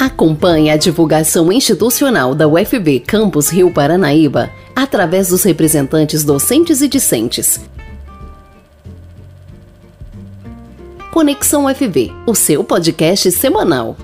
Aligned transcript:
Acompanhe 0.00 0.70
a 0.70 0.78
divulgação 0.78 1.52
institucional 1.52 2.34
da 2.34 2.48
UFB 2.48 3.00
Campus 3.00 3.50
Rio 3.50 3.70
Paranaíba 3.70 4.50
através 4.74 5.28
dos 5.28 5.42
representantes 5.42 6.24
docentes 6.24 6.80
e 6.80 6.88
discentes. 6.88 7.60
Conexão 11.12 11.66
UFB, 11.66 12.10
o 12.26 12.34
seu 12.34 12.64
podcast 12.64 13.30
semanal. 13.30 13.94